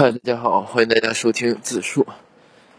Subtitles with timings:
[0.00, 2.06] 嗨，大家好，欢迎大家收听自述。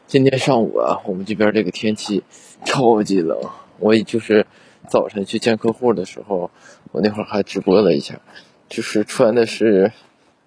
[0.07, 2.23] 今天上午啊，我们这边这个天气
[2.65, 3.37] 超级冷。
[3.77, 4.47] 我也就是
[4.89, 6.49] 早晨去见客户的时候，
[6.91, 8.19] 我那会儿还直播了一下，
[8.67, 9.91] 就是穿的是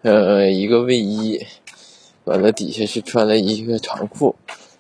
[0.02, 1.46] 呃一个卫衣，
[2.24, 4.34] 完了底下是穿了一个长裤。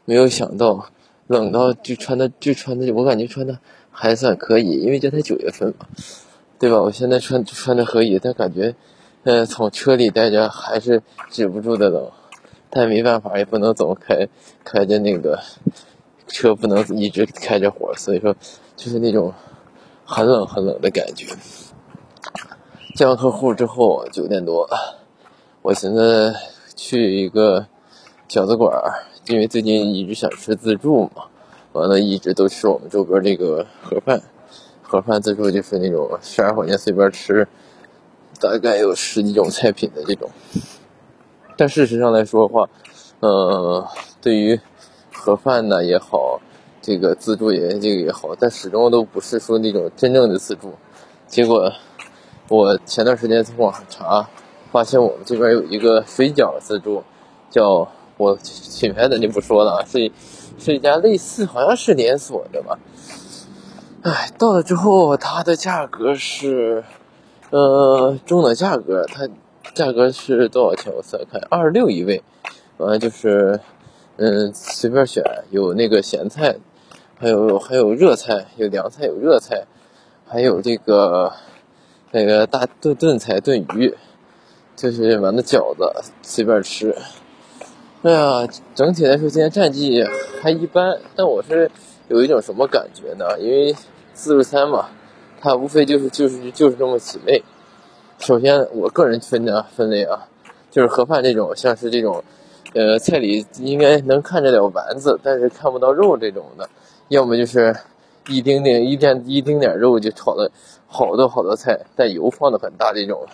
[0.04, 0.88] 没有想到
[1.28, 3.60] 冷到就穿的就穿的，我感觉穿的
[3.92, 5.86] 还算可以，因为这才九月份嘛，
[6.58, 6.82] 对吧？
[6.82, 8.74] 我现在穿穿的可以，但感觉。
[9.26, 12.10] 嗯，从车里待着还是止不住的冷，
[12.68, 14.28] 但没办法，也不能总开
[14.62, 15.40] 开着那个
[16.26, 18.36] 车，不能一直开着火，所以说
[18.76, 19.32] 就是那种
[20.04, 21.26] 很冷很冷的感觉。
[22.94, 24.68] 见完客户之后，九点多，
[25.62, 26.34] 我寻思
[26.76, 27.66] 去一个
[28.28, 28.78] 饺子馆，
[29.28, 31.24] 因为最近一直想吃自助嘛，
[31.72, 34.20] 完了一直都吃我们周边这个盒饭，
[34.82, 37.48] 盒饭自助就是那种十二块钱随便吃。
[38.40, 40.28] 大概有十几种菜品的这种，
[41.56, 42.68] 但事实上来说的话，
[43.20, 43.86] 呃，
[44.20, 44.60] 对于
[45.12, 46.40] 盒饭呢也好，
[46.82, 50.74] 这个自助也这个也好，但始终都不是说那种真正的自助。
[51.26, 51.72] 结果
[52.48, 54.28] 我前段时间从网上查，
[54.72, 57.04] 发现我们这边有一个水饺自助，
[57.50, 58.36] 叫我
[58.80, 60.10] 品牌咱就不说了，是
[60.58, 62.78] 是一家类似好像是连锁的吧。
[64.02, 66.84] 哎，到了之后它的价格是。
[67.54, 69.28] 呃，中等价格，它
[69.74, 70.92] 价格是多少钱？
[70.92, 72.20] 我算看，二十六一位，
[72.78, 73.60] 完了就是，
[74.16, 76.56] 嗯，随便选，有那个咸菜，
[77.16, 79.66] 还有还有热菜，有凉菜，有热菜，
[80.26, 81.32] 还有这个
[82.10, 83.94] 那个大炖炖菜炖鱼，
[84.74, 86.92] 就是完了饺子，随便吃。
[88.02, 90.04] 哎呀，整体来说今天战绩
[90.42, 91.70] 还一般，但我是
[92.08, 93.38] 有一种什么感觉呢？
[93.38, 93.72] 因为
[94.12, 94.88] 自助餐嘛。
[95.44, 97.42] 它无非就是就是就是这么几类。
[98.18, 100.26] 首先，我个人分的分类啊，
[100.70, 102.24] 就是盒饭这种，像是这种，
[102.72, 106.64] 呃，菜里应该能看着了丸子，但是看不到肉这种的；
[107.08, 107.76] 要么就是
[108.28, 110.50] 一丁点一点一丁点肉就炒了
[110.86, 113.26] 好多好多菜，但油放的很大这种。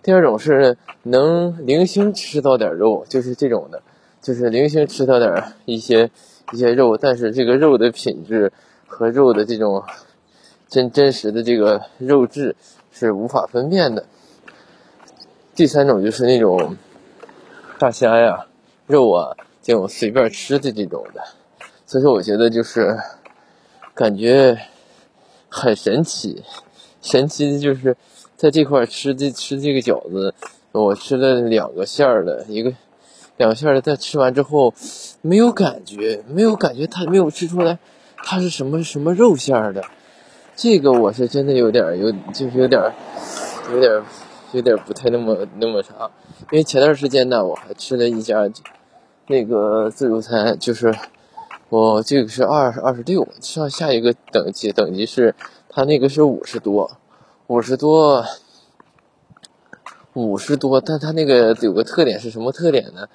[0.00, 3.82] 第二种是能零星吃到点肉，就是这种的，
[4.20, 6.08] 就是零星吃到点一些
[6.52, 8.52] 一些肉，但是这个肉的品质
[8.86, 9.82] 和肉的这种。
[10.72, 12.56] 真真实的这个肉质
[12.90, 14.06] 是无法分辨的。
[15.54, 16.78] 第三种就是那种
[17.78, 18.46] 大虾呀、
[18.86, 21.22] 肉啊这种随便吃的这种的，
[21.84, 22.98] 所以说我觉得就是
[23.92, 24.58] 感觉
[25.50, 26.42] 很神奇。
[27.02, 27.94] 神奇的就是
[28.38, 30.34] 在这块吃这吃这个饺子，
[30.72, 32.72] 我吃了两个馅儿的，一个
[33.36, 34.72] 两个馅儿的，在吃完之后
[35.20, 37.78] 没有感觉，没有感觉，它没有吃出来
[38.16, 39.84] 它是什么什么肉馅儿的。
[40.54, 42.80] 这个我是真的有点有，就是有点，
[43.72, 44.02] 有点，
[44.52, 46.10] 有点不太那么那么啥。
[46.50, 48.48] 因为前段时间呢，我还吃了一家
[49.28, 50.94] 那个自助餐，就是
[51.70, 55.34] 我这个是二二十六，上下一个等级等级是，
[55.70, 56.98] 他那个是五十多，
[57.46, 58.24] 五十多，
[60.12, 63.08] 五十多，但他那个有个特点是什么特点呢？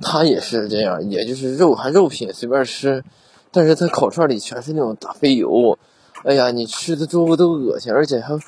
[0.00, 3.04] 他也是这样，也就是肉还肉品随便吃，
[3.50, 5.78] 但是他烤串里全是那种大肥油。
[6.24, 8.38] 哎呀，你吃的粥都恶心，而且还，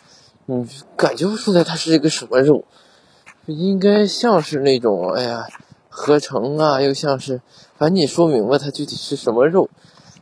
[0.46, 0.64] 你
[0.96, 2.64] 感觉不出来它是一个什么肉，
[3.46, 5.48] 应该像是那种哎呀
[5.88, 7.40] 合成啊，又像是，
[7.76, 9.68] 反正你说明白它具体是什么肉，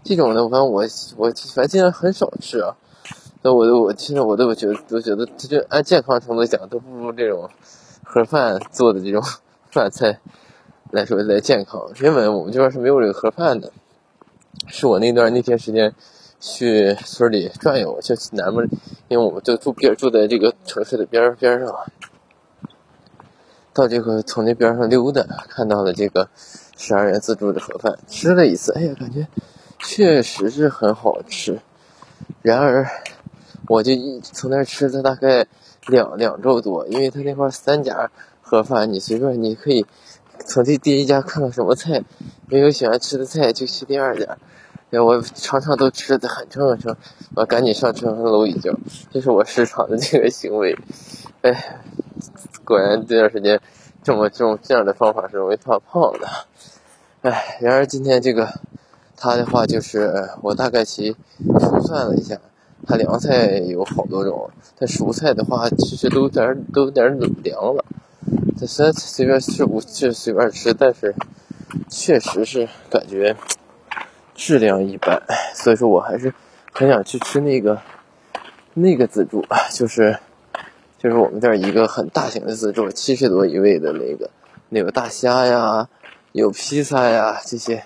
[0.02, 0.82] 这种的，反正我
[1.16, 2.74] 我反正现在很少吃啊，
[3.42, 7.50] 那我都我现在我都觉得都觉得，它就按健康程度讲，都不如这种
[8.02, 9.22] 盒饭做的这种
[9.70, 10.20] 饭菜
[10.90, 11.82] 来说来健康。
[12.02, 13.70] 因为我们这边是没有这个盒饭的，
[14.68, 15.94] 是我那段那天时间。
[16.44, 18.68] 去村里转悠，就南边，
[19.06, 21.72] 因为我们就住边住在这个城市的边边上，
[23.72, 26.28] 到这个从那边上溜达，看到了这个
[26.76, 29.28] 十二元自助的盒饭，吃了一次，哎呀，感觉
[29.78, 31.60] 确实是很好吃。
[32.42, 32.88] 然而，
[33.68, 35.46] 我就从那儿吃了大概
[35.86, 38.10] 两两周多，因为他那块三家
[38.40, 39.86] 盒饭，你随便你可以
[40.44, 42.02] 从这第一家看到什么菜，
[42.48, 44.36] 没有喜欢吃的菜就去第二家。
[45.00, 46.96] 我常常都吃的很撑很撑，
[47.34, 48.74] 我赶紧上车搂一觉，
[49.10, 50.76] 这是我时常的这个行为。
[51.40, 51.80] 哎，
[52.64, 53.60] 果然这段时间
[54.02, 56.28] 这么这种这样的方法是容易发胖的。
[57.22, 58.52] 哎，然而今天这个
[59.16, 61.16] 他的话就是我大概其
[61.46, 62.38] 估算了一下，
[62.86, 67.84] 他凉菜有好多种，他蔬菜的话其实都有点都有点凉了。
[68.60, 71.14] 他虽然随便吃不就随便吃，但是
[71.88, 73.34] 确实是感觉。
[74.34, 75.22] 质量一般，
[75.54, 76.32] 所以说我还是
[76.72, 77.80] 很想去吃那个
[78.74, 80.18] 那个自助，就是
[80.98, 84.30] 就是我们这儿一个很大型的自助，七十多一位的那个，
[84.70, 85.88] 有大虾呀，
[86.32, 87.84] 有披萨呀这些，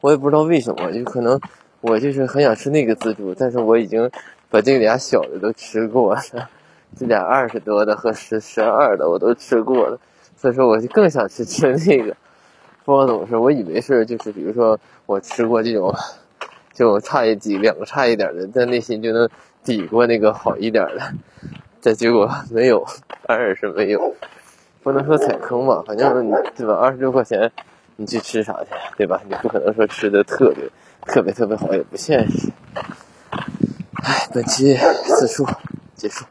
[0.00, 1.40] 我也不知道为什么，就可能
[1.80, 4.10] 我就是很想吃那个自助，但是我已经
[4.50, 6.48] 把这俩小的都吃过了，
[6.96, 10.00] 这俩二十多的和十十二的我都吃过了，
[10.36, 12.16] 所以说我就更想去吃那个。
[12.84, 15.94] 不知道怎么说，我以为是就是比如说我吃过这种，
[16.74, 19.28] 就差一几两个差一点的，在内心就能
[19.62, 21.00] 抵过那个好一点的，
[21.80, 22.86] 这结果没有，
[23.26, 24.14] 当然是没有，
[24.82, 26.74] 不能说踩坑吧，反正对吧？
[26.74, 27.50] 二十六块钱，
[27.96, 29.20] 你去吃啥去，对吧？
[29.26, 30.70] 你不可能说吃的特别
[31.06, 32.50] 特别特别好，也不现实。
[33.30, 35.46] 哎，本期自述
[35.94, 36.26] 结束。